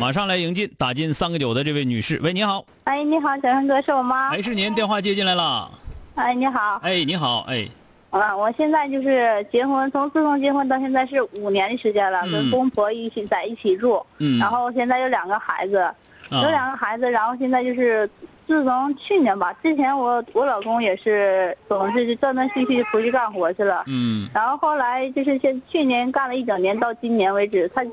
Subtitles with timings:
[0.00, 4.30] 马上来迎进打进三个九的这位女士，喂，你好，哎，你好，小生哥，是我吗？
[4.32, 5.70] 哎，是您，电话接进来了。
[6.14, 7.68] 哎，你好，哎，你好，哎，
[8.08, 12.32] 啊，我现在就是结婚，从自从结婚到现在是五年的时间了，嗯。
[12.32, 15.94] 跟公婆一起在一起住，嗯，然后现在有两个孩子，
[16.30, 18.08] 有啊，两个孩子，然后现在就是
[18.46, 24.26] 自从去年吧，之前我我老公也是总是断断续续出去干活去了，嗯。
[24.32, 27.84] 然后后来就是现去年干了一整年，到今年为止，他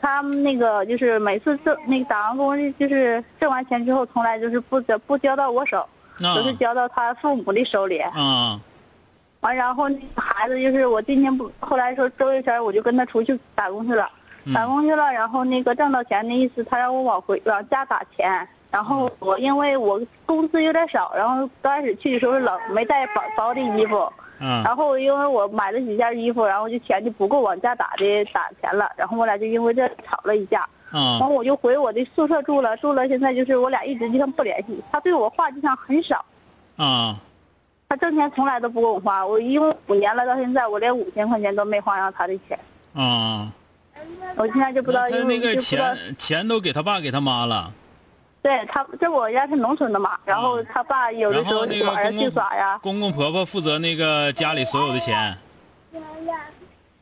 [0.00, 5.86] 他那个就是每次挣那个打完工，就是挣完钱之后，从来就是不交不交到我手，
[6.18, 7.98] 那都是交到他父母的手里。
[7.98, 8.60] 啊，
[9.40, 14.08] 完，然后那个孩子就是我今天不，后来说周一前我就跟他出去打工去了，
[14.44, 18.46] 嗯打工去了，然后那个挣到钱的意思，他让我往回往家打钱。
[18.70, 31.18] 然后我因为我工资有点少，然后刚开始去的时候冷，没带薄薄的衣服，啊，然后因为我买了几件衣服，然后就钱就不够往家打的打钱了，然后我俩就因为这吵了一架，嗯。
[31.18, 36.24] 然，后我就回我的宿舍住了，住了现在就是我俩一直就像不联系，他对我话就像很少，
[36.76, 37.16] 啊，
[37.88, 42.58] 他挣钱从来都不给我花，我一共五年了，到现在我连五千块钱都没花上他的钱，
[42.94, 43.52] 啊，
[44.36, 47.72] 我现在就不知道那他那个因为就不知道钱钱都给他爸给他妈了，
[48.40, 55.36] 对他这我家是农村的嘛，然后他爸有的时候然后那个晚上去耍呀，公公婆婆负责那个家里所有的钱，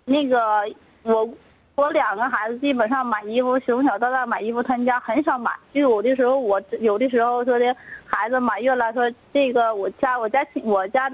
[0.07, 0.63] 那个
[1.03, 1.29] 我
[1.75, 5.53] 我两个孩子基本上买衣服，从小到大买衣服，他们家很少买。
[5.75, 7.77] 就有的时候我有的时候说的
[8.07, 11.11] 孩子满月了，说这个我家我家亲我家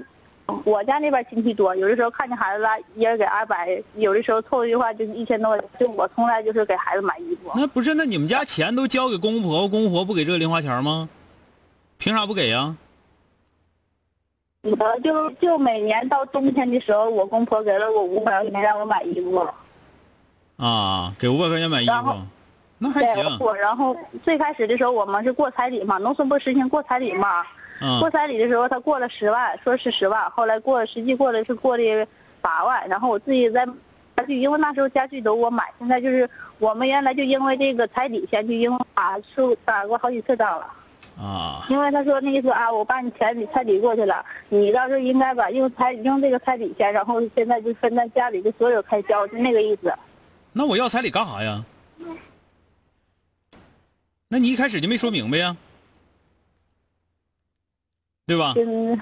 [0.65, 7.51] 我家那边亲戚多，有的时候看见孩子了，一人给二百，有的时候凑一句话就是一千多，就我从来就是给孩子买衣服。
[7.55, 11.07] 那不是那你们家钱都交给公公婆婆，公公婆婆不给这个零花钱吗？
[11.97, 12.75] 凭啥不给呀？
[14.63, 19.47] 我就就每年到冬天的时候，我公婆给了我五百块钱让我买衣服。
[20.57, 22.15] 啊，给五百块钱买衣服，
[22.77, 27.41] 那还，行，我然后最开始的时候我们是过彩礼嘛，农村不实行过彩礼嘛。
[27.41, 27.47] 嗯
[27.99, 32.07] 过彩礼的时候，他过了十万，说是十万，后来过实际过的是过的
[32.41, 33.65] 八万，然后我自己在
[34.15, 36.29] 家具，因为那时候家具都我买，现在就是
[36.59, 40.67] 我们原来就因为这个彩礼钱就因为打输打过好几次仗了，
[41.17, 49.93] 啊，因为他说那意思啊，我把你钱礼彩礼过去了，你到时候应该把用彩用这个彩礼钱，然后现在就分担家里的所有开销，就那个意思。
[50.51, 51.63] 那我要彩礼干啥呀？
[54.29, 55.55] 那你一开始就没说明白呀，
[58.33, 58.53] 对吧？
[58.57, 58.99] 嗯，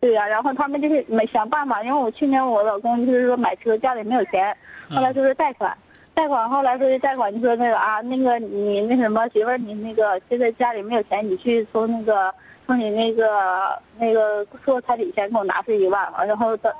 [0.00, 4.56] 对呀、然后他们就是没想办法，因为我去年我老公就是说买车家里没有钱，
[4.88, 5.76] 后来就是贷款，
[6.14, 12.32] 贷款后来说是贷款，就说那个啊，那个你那什么媳妇儿，你那个现在家里没有钱，你去从那个
[12.66, 16.72] 从你那个那个说彩礼钱给我拿出一万，然后他。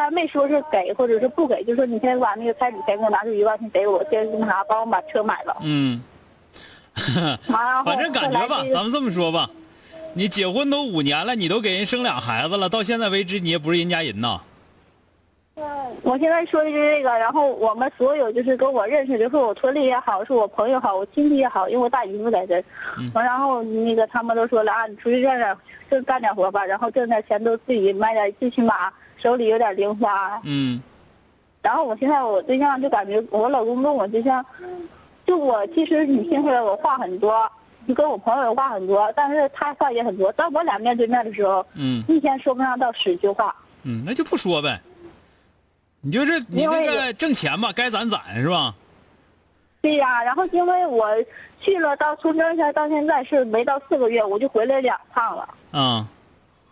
[0.00, 5.56] 他没说是给或者是不给，就说你先把那个彩礼钱给我拿出一万，先给我，先那啥帮我把车买了。
[5.60, 6.00] 嗯，
[7.84, 9.50] 反正感觉吧咱们这么说吧，
[10.14, 14.40] 你结婚都五年了，你都给人生俩孩子了，到现在为止你也不是人家人呐。
[16.02, 22.64] 我现在说的就是这个，然后我们所有就是跟我认识的，是我村里也好，是我朋友好，我亲戚也好，因为我大姨夫在这儿，
[22.98, 25.56] 嗯完、然后那个他们都说了啊，你出去干点，
[25.90, 30.40] 就干点活吧，然后挣点钱都自己买点，最起码手里有点零花。
[30.44, 30.80] 嗯
[31.60, 34.44] 然后我现在我对象就感觉我老公跟我对象，
[35.26, 37.50] 就我其实你听出来我话很多，
[37.88, 40.30] 就跟我朋友话很多，但是他话也很多。
[40.32, 43.56] 当我俩面对面的时候，嗯一天说不上到十句话。
[43.82, 44.78] 嗯，那就不说呗。
[46.02, 48.74] 你就是你那个挣钱吧，该攒攒是吧？
[49.80, 51.08] 对呀、然后因为我
[51.60, 56.06] 去了到从这前到现在是没到四个月，我就回来两趟了，嗯，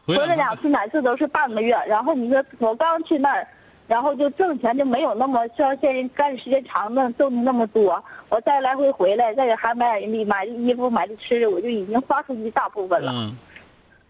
[0.04, 1.76] 回来两次，每次都是半个月。
[1.86, 3.46] 然后你说我刚去那儿，
[3.86, 8.02] 然后就挣钱就没有那么像现在干时间长的挣的那么多。
[8.28, 13.12] 我再来回回来，再给孩子买买衣服、买的吃的，我就已经花出一大部分了。
[13.14, 13.36] 嗯，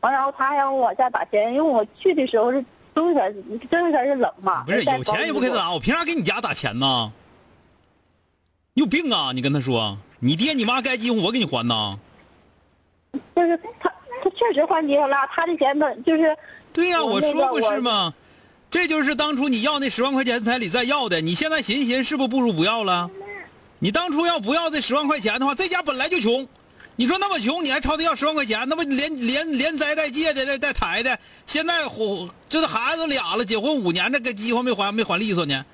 [0.00, 2.64] 完，然后他还让我往家打钱，因为我去的时候是
[2.94, 3.34] 冬天，
[3.68, 4.64] 冬天是冷嘛。
[4.64, 7.12] 不是有钱也不给他打，我凭啥给你家打钱呢？
[8.74, 9.32] 你有病啊！
[9.34, 11.98] 你跟他说，你爹你妈该结婚我给你还呢。
[13.34, 13.90] 就是他，
[14.22, 16.36] 他确实还结婚了，他的钱他就是。
[16.72, 18.12] 对呀，我说不是吗？
[18.70, 23.10] 这就是当初你要那十万块钱彩礼再要的，你现在寻思寻思，是不是不如不要了？
[23.78, 26.46] 你当初要不要这十万块钱的话，这家本来就穷，
[26.96, 35.64] 你说那么穷，你还朝他要十万块钱，那不连连连灾带借的带带抬的，现在还这孩子俩了，结婚五年，这个计划没还没还利索呢。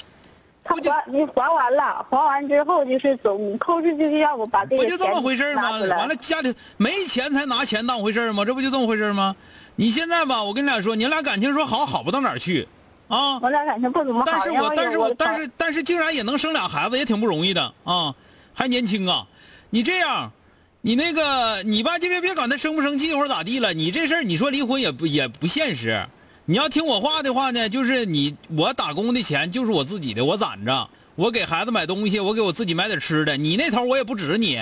[0.65, 5.71] 他还你还完了，还完之后就是总扣是就是让我把这个不就这么回事吗？
[5.81, 8.45] 完了家里没钱才拿钱当回事吗？
[8.45, 9.35] 这不就这么回事吗？
[9.75, 12.69] 你现在吧，我跟你俩说，你俩感情说好好不到哪儿去。
[13.13, 14.27] 啊，我俩感情不怎么好。
[14.27, 18.15] 但是我但是我但是但是竟然也能生俩孩子，也挺不容易的啊，
[18.55, 19.27] 还年轻啊。
[19.69, 20.33] 你这样，
[20.81, 23.75] 你那个你吧，就别别管他生不生气或者咋地了。
[23.75, 26.07] 你这事儿你说离婚也不也不现实。
[26.47, 33.37] 你要听我话的话呢，就是你我打工的钱就是我自己的，我攒着，我给孩子买东西，我给我自己买点吃的。
[33.37, 34.59] 你那头我也不指着你，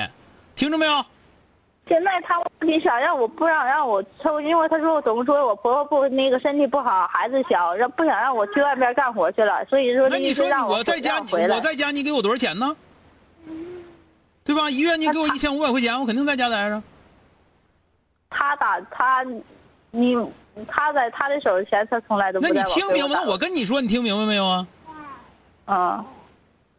[0.56, 1.05] 听着没有？
[1.90, 12.76] 现在他你想让我不想让我抽，因为他说我怎么说我婆婆不那个身体不好，孩子小，让不想让我去外边干活去了，所以说那你说我在家我在家你给我多少钱呢？
[14.44, 14.70] 对吧？
[14.70, 16.81] 一月你给我一千五百块钱，我肯定在家待着。
[18.31, 19.26] 他打他，
[19.90, 20.16] 你
[20.69, 22.46] 他在他的手里钱，他从来都不。
[22.46, 23.20] 那你听明白？
[23.26, 24.66] 我跟你说，你听明白没有啊？
[25.64, 26.04] 啊。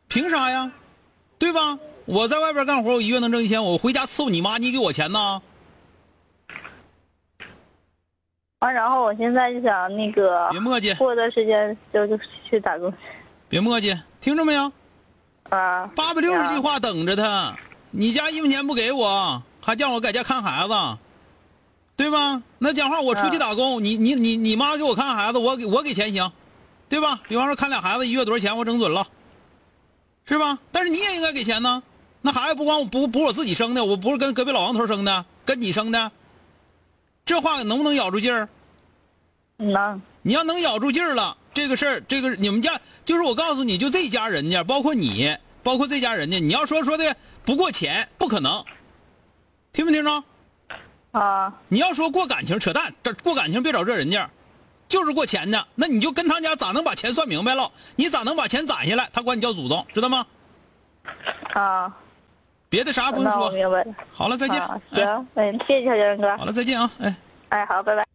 [0.07, 0.71] 凭啥呀？
[1.37, 1.77] 对吧？
[2.05, 5.41] 我在外边干活，我一月能挣一千，我回家伺候你妈，你给我钱呢？
[8.59, 12.93] 完，然后我现在就想那个，别磨叽，过段时间就就去打工。
[13.47, 14.71] 别磨叽，听着没有？
[15.49, 15.89] 啊。
[15.95, 17.55] 八百六十句话等着他，
[17.91, 20.73] 你家一分钱不给我，还叫我在家看孩子，
[21.95, 22.43] 对吧？
[22.57, 26.31] 那讲话，我出去打工，你你你你妈给我看孩子，我给我给钱行，
[26.89, 27.19] 对吧？
[27.27, 29.07] 比方说看俩孩子一月多少钱，我整准了，
[30.25, 30.59] 是吧？
[30.71, 31.81] 但是你也应该给钱呢。
[32.21, 36.11] 那孩子不光我不不是我自己生的，我不是跟隔壁老王头生的，跟你生的。
[37.25, 38.47] 这话能不能咬住劲儿？
[39.57, 40.01] 能。
[40.21, 48.63] 你要能咬住劲儿了，这个事儿，这个你们家就是我告诉你就这家人家，包括你，包括这家人家，你要说说的不过钱，不可能。
[49.73, 50.23] 听没听着？
[51.11, 51.59] 啊。
[51.69, 54.29] 你要说过感情，扯淡，这过感情别找这人家，
[54.87, 55.67] 就是过钱的。
[55.73, 57.71] 那你就跟他家咋能把钱算明白了？
[57.95, 59.09] 你咋能把钱攒下来？
[59.11, 60.27] 他管你叫祖宗，知道吗？
[61.53, 61.97] 啊，
[62.71, 63.51] 别的啥不用说。
[64.13, 64.57] 好了，再见。
[64.93, 66.37] 行，哎，谢谢小江哥。
[66.37, 67.15] 好了，再见啊，哎。
[67.49, 68.05] 哎，好，拜拜。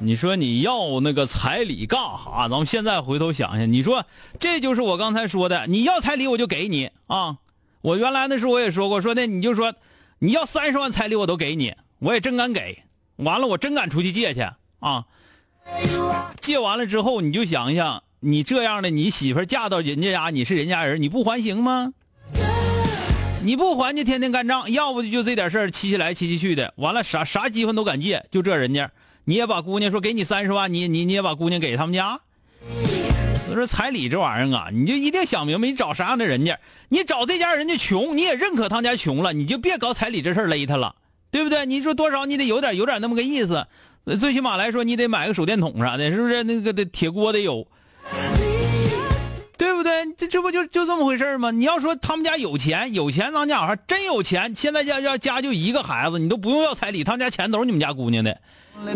[0.00, 2.48] 你说你要那个彩礼干哈？
[2.48, 4.04] 咱们现在回头想想，你说
[4.40, 7.36] 这就是我刚才说的，你要彩礼我就给你啊。
[7.82, 9.72] 我原来那时候我也说过，说那你就说
[10.18, 12.82] 你要三十万彩礼我都给你，我也真敢给。
[13.16, 14.40] 完了，我真敢出去借去
[14.80, 15.04] 啊。
[16.40, 18.02] 借完了之后，你就想想。
[18.26, 21.92] 你这样的，你媳妇嫁到人家家，你是人家人，你不还行吗？
[23.42, 28.90] 你不还就天天干仗，要不就这点事儿气起来气气去的，完了啥啥机会都敢借，就这人家，
[29.26, 32.18] 你也把姑娘说给你三十万，你你你也把姑娘给他们家。
[33.50, 40.94] 我说彩礼这玩意儿啊，你就一定想明白，你找啥样的人家，你找这家人家穷，你也认可他家穷了，你就别搞彩礼这事勒他了，
[41.30, 41.66] 对不对？
[41.66, 43.66] 你说多少你得有点有点那么个意思，
[44.18, 46.42] 最起码来说你得买个手电筒啥的，是不是？
[46.44, 47.68] 那个的铁锅得有。
[49.56, 49.92] 对不对？
[50.16, 51.50] 这这不就就这么回事吗？
[51.50, 54.54] 你要说他们家有钱，有钱，咱家伙真有钱。
[54.54, 58.36] 现在家要家就一个孩子，你都不用要彩礼，他们家钱都是你们家姑娘的。
[58.82, 58.92] 所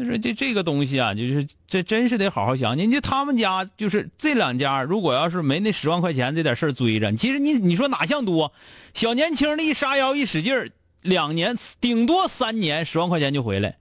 [0.00, 2.78] 以说这这个东西啊，就是这真是得好好想。
[2.78, 8.52] 你就他们家就是这两家，如果要是没那十万块钱这点事儿追着，其实你你说哪像多？
[8.94, 10.70] 小年轻的一杀腰一使劲儿，
[11.02, 13.76] 两年顶多三年，十万块钱就回来。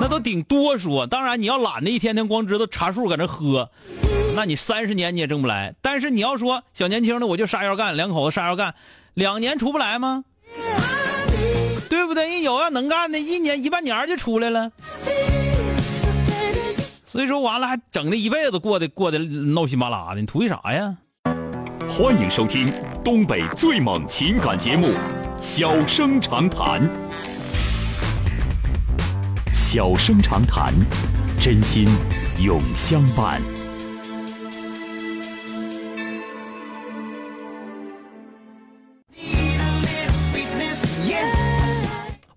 [0.00, 3.70] 那都顶多说，当然你要懒的一天天光知道查数搁那喝，
[4.34, 5.74] 那你三十年你也挣不来。
[5.80, 8.74] 但是你要说小年轻的我就杀腰干，两口子杀腰干，
[9.14, 10.24] 两年出不来吗？
[11.88, 12.28] 对不对？
[12.28, 14.70] 人有要能干的，一年一半年就出来了。
[17.04, 20.96] 所以说完了还整的一辈子过的过的闹心巴拉的，你图啥呀？
[21.88, 24.88] 欢迎收听东北最猛情感节目
[25.40, 26.82] 《小生长谈》。
[29.76, 30.72] 小生长谈，
[31.38, 31.86] 真心
[32.42, 33.42] 永相伴。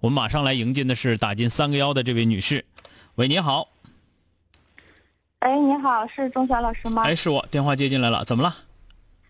[0.01, 2.65] 我们马上来迎接的是打进三个幺的这位女士。
[3.15, 3.69] 喂，你好。
[5.39, 7.03] 哎，你好，是钟晓老师吗？
[7.03, 8.53] 哎，是我，电话接进来了，怎么了？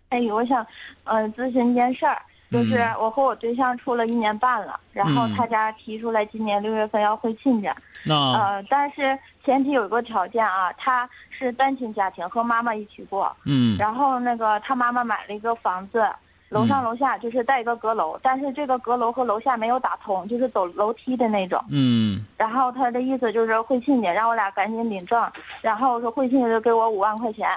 [0.08, 0.66] 哎，我想，
[1.04, 7.76] 呃，咨询一件事儿，就是我和我对象处了一年半了，然后他家提出来今年六月份要回亲家，
[8.08, 16.08] 呃，但是前提有一个条件啊，他是单亲家庭，和妈妈一起过，嗯，然后那个他妈妈买了一个房子。
[16.50, 21.64] 楼上楼下就是带一个阁楼，但是这个阁楼和楼下没有打通，就是走楼梯的那种。
[21.70, 22.24] 嗯。
[22.36, 25.30] 然后他的意思就是会亲家，让我俩赶紧领证。
[25.60, 27.48] 然后说会亲家就给我五万块钱。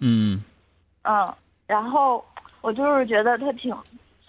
[0.00, 0.42] 嗯。
[1.02, 1.32] 嗯，
[1.68, 2.24] 然后
[2.62, 3.72] 我就是觉得他挺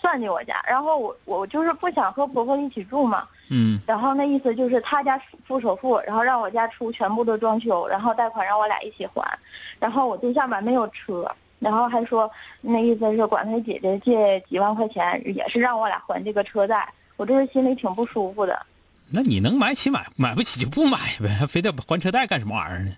[0.04, 3.26] 算计我家，然后我我就是不想和婆婆一起住嘛。
[3.50, 3.80] 嗯。
[3.88, 9.40] 然后那意思就是他家付首付，然后让我家出全部的装修，然后贷款让我俩一起还。
[9.80, 11.26] 然后我对象吧没有车。
[11.60, 12.30] 然后还说，
[12.60, 16.94] 那意思是管他姐姐借几万块钱，也是让我俩还这个车贷。
[17.16, 18.66] 我这是心里挺不舒服的。
[19.10, 22.92] 那你能买起买，买不起就不买呗，非得还车贷干什么玩意儿呢？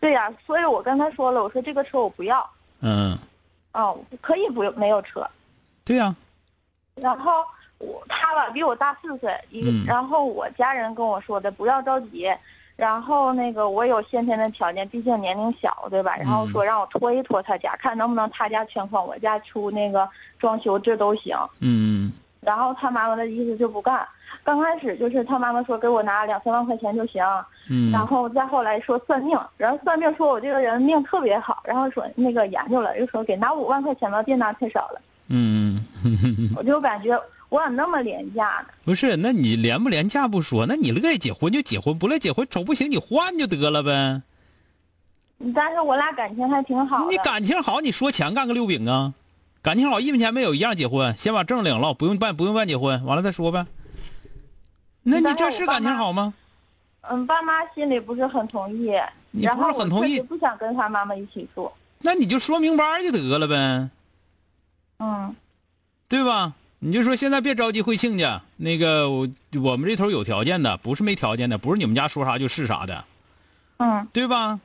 [0.00, 2.46] 对呀，所以我跟他说了，我说这个车我不要。
[2.80, 3.16] 嗯。
[3.72, 5.26] 哦，可以不用没有车。
[5.82, 6.14] 对呀。
[7.00, 7.44] 然后
[7.78, 9.84] 我他吧比我大四岁，嗯。
[9.86, 12.32] 然后我家人跟我说的，不要着急。
[12.76, 16.16] 然后那个我有先天的条件，毕竟年龄小，对吧？
[16.16, 21.36] 然后说让我拖一拖他家，看能不能他家全款，我家出那个装修，这都行。
[21.58, 22.10] 嗯。
[22.40, 24.08] 然后他妈妈的意思就不干，
[24.42, 27.22] 刚开始就是他妈妈说给我拿两三万块钱就行。
[27.68, 27.92] 嗯。
[27.92, 35.02] 然后再后来说算命，然后算命说我这个人命特别好，然后说那个研究了，又说给拿五万块钱吧，别拿太少了。
[35.30, 35.82] 嗯。
[36.54, 37.18] 我就感觉。
[37.48, 38.66] 我咋那么廉价呢？
[38.84, 44.22] 不是，那你廉不廉价不说，那你乐意结婚就结婚，不乐意结婚瞅不行你换就得了呗。
[45.52, 47.08] 但是我俩感情还挺好。
[47.10, 49.14] 你感情好，你说钱干个六饼啊？
[49.62, 53.66] 感情好一分钱没有，一样结婚，先把证领了，不用办，不用办结婚，完了再说呗。
[55.02, 56.32] 那你这是感情好吗？
[57.00, 58.92] 嗯，爸妈心里不是很同意，
[59.32, 61.68] 你不是很同意，不想跟他妈妈一起住。
[61.98, 63.90] 那你就说明白就得了呗。
[65.00, 65.34] 嗯，
[66.08, 66.52] 对吧？
[66.82, 69.28] 你就说现在别着急回亲家，那个我
[69.62, 73.04] 我们这头有条件的，不是没条件的，不是你们家说啥就是啥的，
[73.78, 74.60] 嗯，对吧？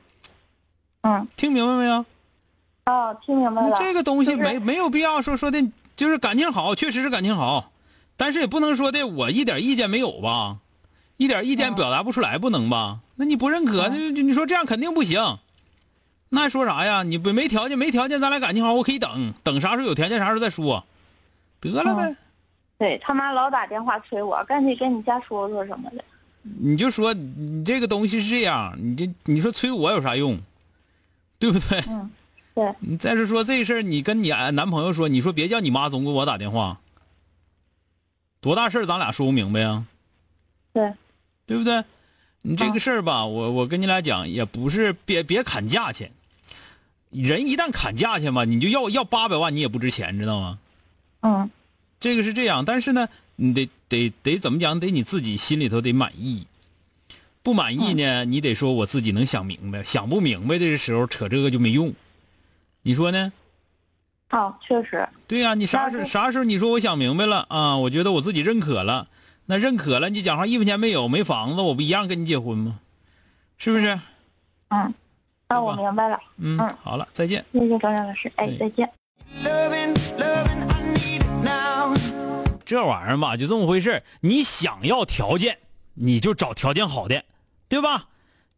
[1.02, 2.04] 嗯，听明白没有？
[2.86, 3.76] 哦，听明白了。
[3.78, 5.62] 这个东西没没有必要说说的，
[5.96, 7.70] 就是感情好，确实是感情好，
[8.16, 10.56] 但是也不能说的我一点意见没有吧，
[11.16, 13.00] 一点意见表达不出来，不能吧？
[13.16, 15.38] 那你不认可，那你说这样肯定不行。
[16.28, 17.02] 那说啥呀？
[17.02, 20.84] 你不没条件，没条件，咱俩感情好，我可以等等啥时候有条件，啥时候再说。
[21.60, 22.16] 得了呗，
[22.78, 26.04] 对他妈老打电话催我，赶紧跟你家说说什么的。
[26.42, 30.38] 你就说你这个东西是这样，你这你说催我有啥用，
[31.38, 31.82] 对不对？
[31.88, 32.10] 嗯，
[32.54, 32.74] 对。
[32.80, 36.78] 你再是说这事儿，你跟你男朋友说，你说别叫你妈总给我打电话，
[38.40, 39.84] 多大事儿咱俩说不明白呀？
[40.72, 40.92] 对，
[41.46, 41.82] 对不对？
[42.42, 46.12] 你这个事儿吧，我我跟你俩讲，也不是别别砍价钱，
[47.10, 50.58] 人一旦砍价去嘛，你就要要八百万，你也不值钱，知道吗？
[51.20, 51.50] 嗯，
[51.98, 54.78] 这个是这样，但是呢，你得得得怎么讲？
[54.78, 56.46] 得你自己心里头得满意，
[57.42, 61.94] 不满意呢，你得说我自己能想明白，想不明白的时候扯这个就没用，
[62.82, 63.32] 你说呢？
[64.30, 65.08] 哦，确实。
[65.28, 67.76] 对呀，你啥时啥时候你说我想明白了啊？
[67.76, 69.08] 我觉得我自己认可了，
[69.46, 72.80] 那认可了，你讲话一分钱没有，没房子，我不一样跟你结婚吗？
[73.58, 73.98] 是不是？
[74.68, 74.92] 嗯，
[75.48, 76.18] 那我明白了。
[76.38, 77.44] 嗯，好了，再见。
[77.52, 78.90] 谢谢张亮老师，哎，再见。
[82.64, 85.58] 这玩意儿吧，就这么回事你想要条件，
[85.94, 87.22] 你就找条件好的，
[87.68, 88.08] 对吧？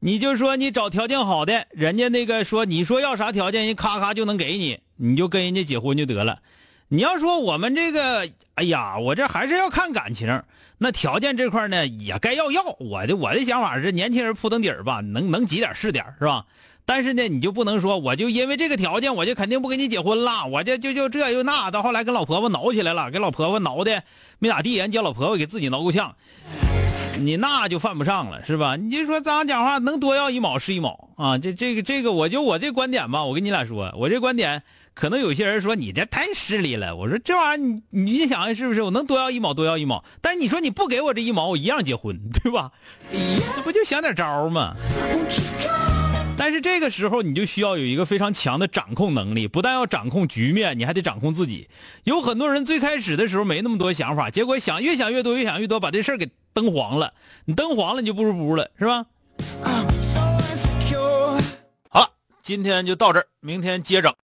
[0.00, 6.40] 你就说你找条件好的，人家那个说你说要啥条件，人咔咔就能给你，你就跟人家结婚就得了。
[6.88, 10.42] 你要说我们这个，哎呀，我这还是要看感情。
[10.78, 12.62] 那条件这块呢，也该要要。
[12.78, 16.46] 我的我的想法是，年轻人铺腾底儿吧，能能挤点是点是吧？
[16.88, 20.46] 但是呢，你就不能说，我就因为这个条件，我就肯定不跟你结婚了。
[20.46, 24.02] 我这就就这又那，到后来跟老婆婆挠起来了，给老婆婆挠的
[24.38, 26.16] 没咋地，人家老婆婆给自己挠够呛，
[27.18, 28.76] 你那就犯不上了，是吧？
[28.76, 31.36] 你就说咱讲话能多要一毛是一毛啊！
[31.36, 34.62] 这这个这个，我就我这观点吧，我跟你俩说，我这观点
[34.94, 36.96] 可能有些人说你这太势利了。
[36.96, 38.80] 我说这玩意儿你你想想是不是？
[38.80, 42.72] 我能多要一毛多要一毛，但是你说你不给我这一毛，我一样结婚，对吧？
[43.12, 44.74] 这不就想点招吗？
[46.38, 51.68] 但是这个时候，你就需要有一个非常强的掌控能力，不但要掌控局面，你还得掌控自己。
[52.04, 57.12] 有很多人最开始的时候没那么多想法，结果想越想越多，越想越多，把这事儿给蹬黄了。
[57.44, 59.04] 你蹬黄了，你就不如不了，是吧？
[61.90, 62.08] 好了，
[62.40, 64.14] 今天就到这儿，明天接整。